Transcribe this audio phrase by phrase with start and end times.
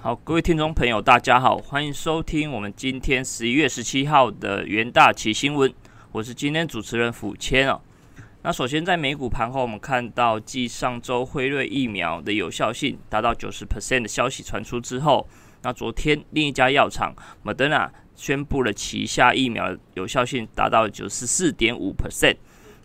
[0.00, 5.72] 好，各位听众朋友，大家好，欢迎收听我们今天十一月十七号的元大旗新闻。
[6.10, 7.80] 我是今天主持人府谦哦。
[8.42, 15.28] 那首先在美股盘后，我们看到继上周辉瑞疫苗的有效性达到九十 percent 的消息传出之后，
[15.62, 17.14] 那昨天另一家药厂
[17.44, 22.36] Moderna 宣布了旗下疫苗有效性达到九十四点五 percent。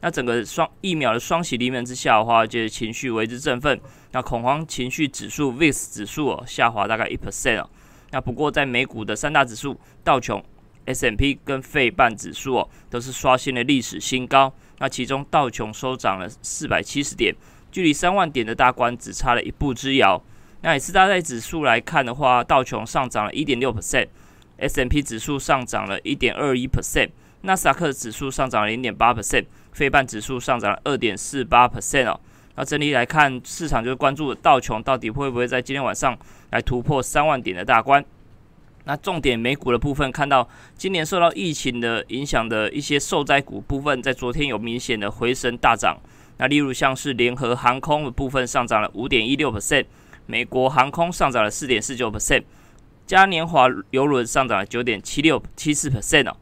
[0.01, 3.79] 那整个双疫苗的双喜临门之下的话，就是情绪为之振奋。
[4.11, 7.69] 那恐慌情绪指数 VIX 指数下滑大概一 percent 哦。
[8.11, 10.43] 那不过在美股的三大指数道琼、
[10.85, 14.53] S&P 跟费半指数哦都是刷新了历史新高。
[14.79, 17.35] 那其中道琼收涨了四百七十点，
[17.71, 20.21] 距离三万点的大关只差了一步之遥。
[20.61, 27.09] 那以四大类指数来看的话，道琼上涨了一点六 percent，S&P 指数上涨了一点二一 percent，
[27.41, 29.45] 纳斯达克指数上涨了零点八 percent。
[29.73, 32.19] 费半指数上涨了二点四八 percent 哦。
[32.55, 36.17] 那整体来看，市场就是关注道琼到底会不会在今天晚上
[36.49, 38.03] 来突破三万点的大关。
[38.85, 45.95] 那重点美股的部分，看到今年受到疫情的影响的一些受灾股部分，在昨天有明显的回升大涨。
[46.37, 49.85] 那例如像是联合航空的部分上涨了五点一六 percent，
[50.25, 52.43] 美国航空上涨了四点四九 percent，
[53.05, 56.35] 嘉年华邮轮上涨了九点七六七四 percent 哦。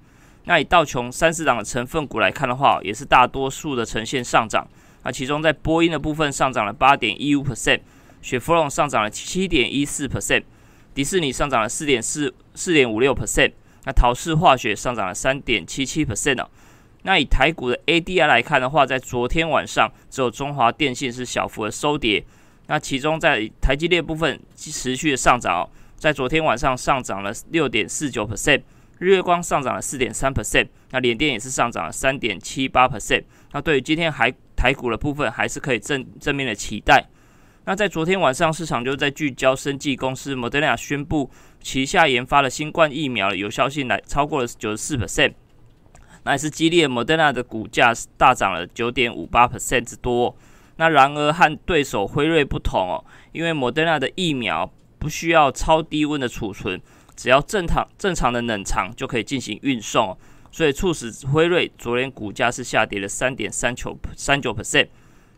[0.46, 4.68] 那以道琼三四档的成分股来看的话，也是大多数的呈现上涨。
[5.04, 7.80] 那其中在波音的部分上涨了八点一五 percent，
[8.22, 10.44] 雪佛龙上涨了七点一四 percent，
[10.94, 13.52] 迪士尼上涨了四点四四点五六 percent，
[13.86, 16.50] 那陶氏化学上涨了三点七七 percent 哦。
[17.04, 22.24] 那以台股的 ADR 来看的话，在昨天晚上只有中华电信是小幅的收跌。
[22.68, 28.62] 那其中在台积电部分持续的上涨，在昨天晚上上涨了六点四九 percent。
[28.98, 33.24] 日月光上涨了四点三 percent，那联电也是上涨了三点七八 percent。
[33.52, 37.06] 那对于今天还台股的部分，还是可以正正面的期待。
[37.66, 41.30] 那在昨天晚上，市场就在聚焦生技公司 Moderna 宣布
[41.62, 45.34] 旗下研发的新冠疫苗的有效性来超过了九十四 percent，
[46.24, 50.38] 那也是激励 Moderna 的股价大涨了九点五八 percent 之多。
[50.78, 56.80] 那然而和对手辉瑞不同哦，因为 Moderna 的疫苗不需要超低温的储存。
[57.16, 60.18] 只要正常正常的冷藏就可以进行运送哦，
[60.52, 64.88] 所以促使辉瑞昨天股价是下跌了三点三九三九 percent。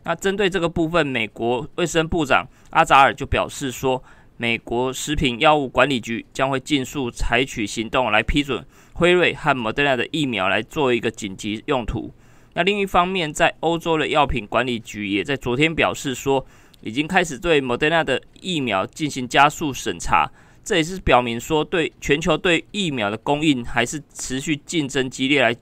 [0.04, 4.02] 那针对这个部分，美国卫生部长阿扎尔就表示说，
[4.36, 12.12] 美国食品药物管理局将会尽速采取行动来批准辉瑞和莫德纳的疫苗来做一个紧急用途。
[12.54, 16.44] 那另一方面，在欧洲的药品管理局也在昨天表示说，
[16.80, 20.30] 已经开始对莫德纳的疫苗进行加速审查。
[20.68, 25.56] 这也是表明说，对全球对疫苗的供应还是持续竞争激烈，来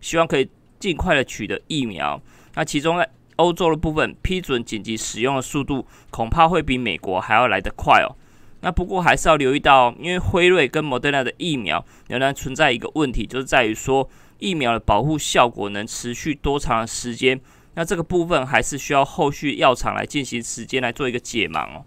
[0.00, 2.20] 希望可以尽快的取得疫苗。
[2.56, 8.10] 那其中在欧洲的部分批准紧急使用的速度，恐怕会比美国还要来得快哦。
[8.62, 17.40] 那不过还是要留意到，因为辉瑞跟莫德纳的疫苗仍然存在一个问题，就是在于说疫苗的保护效果能持续多长的时间。
[17.74, 21.84] 那这个部分还是需要后续药厂来进行时间来做一个解盲哦。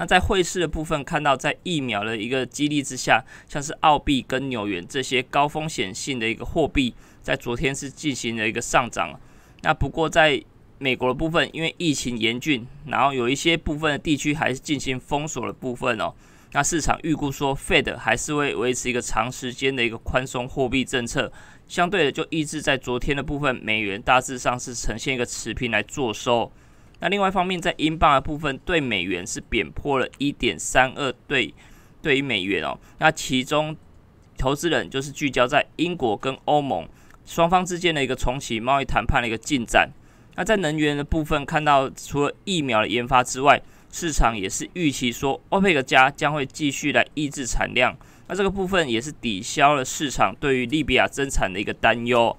[0.00, 9.20] 那在汇市的部分，看到在疫苗的一个激励之下，像是澳币跟纽元这些高风险性的一个货币，在昨天是进行了一个上涨。
[9.60, 10.42] 那不过在
[10.78, 16.14] 美国的部分，因为疫情严峻，然后有一些部分的地区还是进行封锁的部分哦。
[16.52, 21.30] 那市场预估说，Fed 还是会维持一个长时间的一个宽松货币政策，
[21.68, 26.50] 相对的就抑制在昨天的部分，美元大致上是呈现一个持平来做收。
[27.00, 31.52] 那另外一方面，在英镑的部分对美元是贬破了一点三二对
[32.00, 32.78] 对于美元哦。
[32.98, 33.76] 那其中
[34.38, 36.88] 投资人就是聚焦在英国跟欧盟
[37.24, 39.90] 双方之间的一个重启贸易谈判的一个进展。
[40.36, 47.96] 那在能源的部分，看到除了疫苗的研发之外，市场也是预期说欧佩克加将会继续来抑制产量。
[48.28, 52.36] 那这个部分也是抵消了市场对于利比亚增产的一个担忧。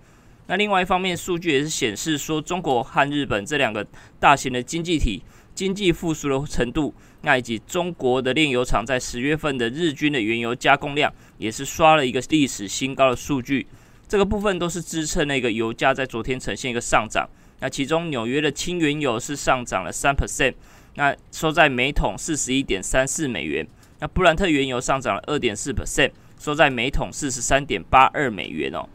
[0.52, 3.88] 那另外一方面，数据也是显示说，中国和日本这两个
[4.20, 5.24] 大型的经济体
[5.56, 13.66] 经济复苏的程度，那以及中国的炼油厂在十月份的日均的原油加工量，也是刷了一个历史新高的数据。
[14.10, 17.30] 这个部分都是支撑那个油价在昨天呈现一个上涨。
[17.62, 20.54] 那其中纽约的轻原油是上涨了三 percent，
[20.96, 23.66] 那收在每桶四十一点三四美元。
[24.00, 28.86] 那布兰特原油上涨了二点四 percent，收在每桶四十三点八二美元哦。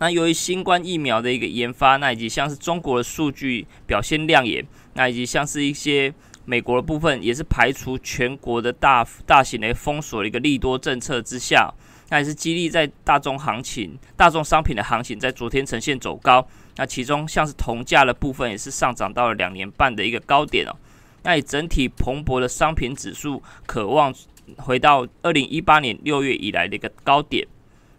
[0.00, 4.64] 那由于新冠疫苗的一个研发，那以及像是中国的数据表现亮眼，
[4.94, 6.12] 那以及像是一些
[6.44, 11.72] 美国的部分，也是排除全国的大大型的封锁的一个利多政策之下，
[12.10, 16.46] 那也是激励在大众行情、大众商品的行情在昨天呈现走高。
[16.76, 20.76] 那其中像是铜价的部分也是上涨到了两年半的一个高点哦。
[21.24, 24.14] 那以整体蓬勃的商品指数，渴望
[24.58, 27.44] 回到二零一八年六月以来的一个高点。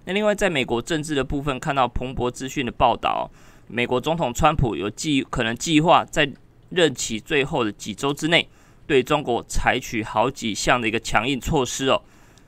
[0.10, 3.30] 那另外，在美国政治的部分，看到彭博资讯的报道，
[3.68, 6.28] 美国总统川普有计可能计划在
[6.70, 8.50] 任期最后的几周之内，
[8.88, 12.02] 对中国采取好几项的一个强硬措施哦。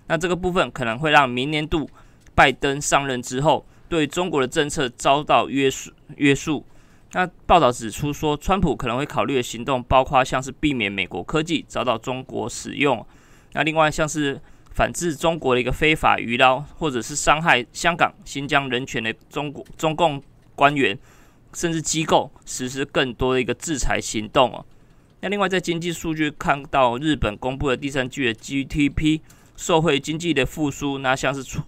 [0.08, 1.88] 那这个部分可能会让明年度
[2.34, 6.66] 拜登上任之后，对中国的政策遭到约束约束。
[7.12, 13.06] 那报道指出说，川普可能会考虑的行动包括像是避免美国科技遭到中国使用，
[13.54, 14.42] 那另外像是
[14.72, 20.22] 反制中国的一个非法鱼捞，或者是伤害香港、新疆人权的中国中共
[20.56, 20.98] 官员
[21.54, 24.66] 甚至机构，实施更多的一个制裁行动哦。
[25.20, 29.20] 那另外在经济数据看到日本公布的第三季的 GDP，
[29.56, 31.62] 受惠经济的复苏，那像是出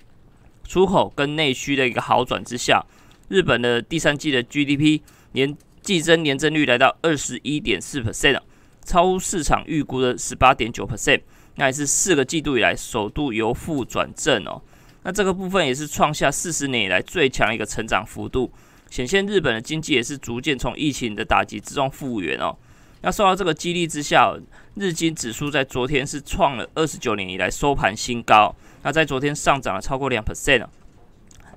[0.64, 2.84] 出口跟内需的一个好转之下，
[3.30, 5.02] 日本的第三季的 GDP。
[5.36, 8.40] 年季增年增率来到二十一点四 percent
[8.86, 11.22] 超市场预估的十八点九 percent，
[11.56, 14.62] 那也是四个季度以来首度由负转正哦。
[15.04, 18.52] 那这个部分也是创下四十年以来最强一个成长幅度，
[18.90, 22.56] 显现日本的经济也是逐渐从疫情的打击之中复原哦。
[23.02, 24.34] 那受到这个激励之下，
[24.76, 30.66] 日经指数在昨天是创了二十九年以来收盘新高，那在昨天上涨了超过两 percent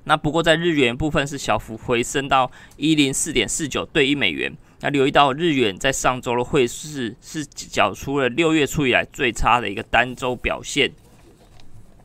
[0.03, 4.53] 那不过在日元部分是小幅回升到一零四点四九对一美元。
[4.79, 10.91] 那留意到日元在上周的汇市是缴出了六月初以来最差的一个单周表现。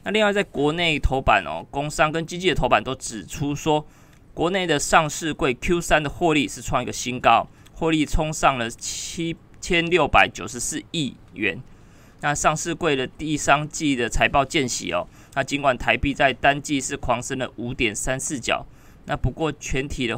[0.05, 3.87] 那另外在国内头版哦，工商跟经济的头版都指出说，
[4.35, 11.63] 国内的上市柜 Q 三的获利是创一个新高，获利冲上了七千六百九十四亿元。
[12.21, 15.07] 那上市柜的第三季的财报见喜哦。
[15.35, 18.65] 那尽管台币在单季是狂升了五点三四角，
[19.07, 20.17] 那不过全体的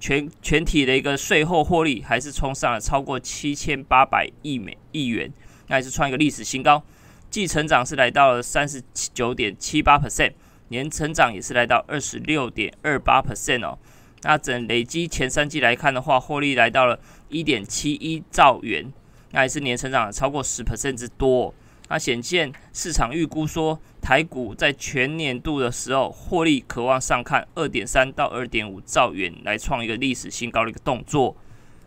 [0.00, 5.32] 全全体的一个税后获利还是冲上了超过七千八百亿美亿元，
[5.66, 6.82] 那也是创一个历史新高。
[7.30, 10.32] 季成长是来到了三十九点七八 percent，
[10.68, 13.78] 年成长也是来到二十六点二八 percent 哦。
[14.22, 16.98] 那整累积前三季来看的话，获利来到了
[17.28, 18.92] 一点七一兆元，
[19.32, 21.54] 那也是年成长超过十 percent 之多。
[21.88, 31.34] 那显现市场预估说，台股在全年度的时候获利渴望上看二点三到二点五兆元，来创一个历史新高的一个动作。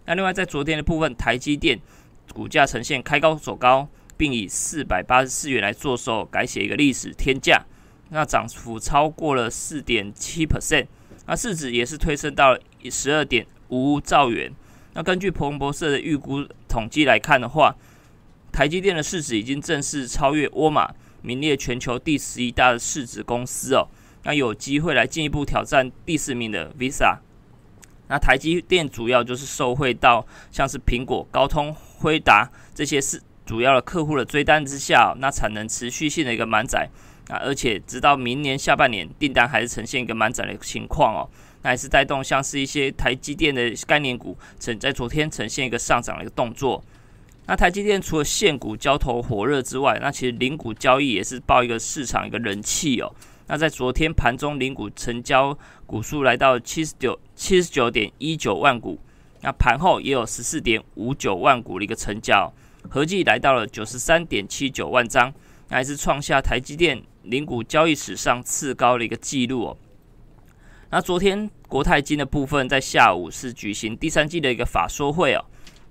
[0.06, 1.80] 那另外在昨天的部分，台积电
[2.34, 3.88] 股价呈现开高走高，
[4.18, 7.64] 并以四百八十四元来做收，改写一个历史天价。
[8.10, 10.88] 那涨幅超过了四点七 percent，
[11.28, 12.58] 那市值也是推升到
[12.90, 14.52] 十二点五兆元。
[14.94, 17.74] 那根据彭博社的预估统计来看的话，
[18.52, 23.88] 台积电的市值已经正式超越沃尔玛，名列全球第十一大的市值公司哦。
[24.24, 27.18] 那有机会来进一步挑战第四名的 Visa。
[28.08, 36.90] 那台积电主要就是受惠到像是苹果、高通、辉达这些是主要的客户的追单之下，那产能持续性的一个满载
[37.30, 41.30] 啊，而且直到明年下半年订单还是呈现一个满载的情况哦。
[41.64, 46.84] 那也是带动像是一些台积电的概念股呈在昨天呈现一个上涨的一个动作。
[47.48, 53.14] 那台积电除了现股交投火热之外，那其实零股交易也是报一个市场一个人气哦。
[53.48, 58.98] 那在昨天盘中零股成交股数来到七十九七十九点一九万股，
[59.42, 62.54] 那盘后也有十四点五九万股的一个成交，
[62.90, 65.34] 合计来到了九十三点七九万张，
[65.68, 69.78] 那还是创下台积电零股交易史上次高的一个记录哦。
[70.92, 75.44] 那昨天国泰金的部分在下午是举行第三季的一个法说会哦。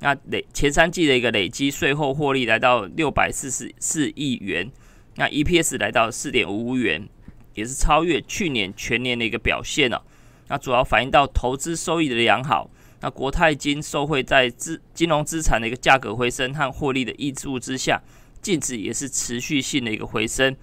[0.03, 4.71] 那累前三季的一个累积税后获利来到六百四十四亿元，
[5.17, 7.07] 那 EPS 来到四点五五元，
[7.53, 10.03] 也是超越去年全年的一个表现了。
[10.49, 12.71] 那主要反映到投资收益的良好。
[13.03, 18.03] 那国泰金受惠在资金融资产的一个价格回升和获利的益助之下，
[18.41, 20.57] 净值也是持续性的一个回升，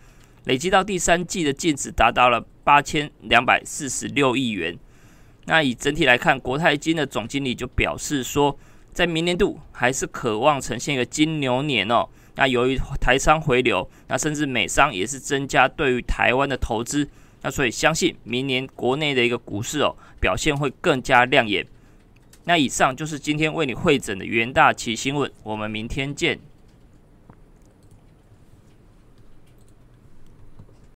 [0.46, 4.76] 累积到第三季的净值达到了八千两百四十六亿元。
[5.46, 8.58] 那以整体来看，国泰金的总经理就表示说。
[8.98, 12.10] 在明年度还是渴望呈现一个金牛年哦。
[12.34, 17.08] 那由于台商回流，那甚至美商也是增加对于台湾的投资，
[17.44, 21.64] 那所以相信明年国内的一个股市哦表现会更加亮眼。
[22.46, 26.40] 那以上就是今天为你会诊的元大旗新闻，我们明天见。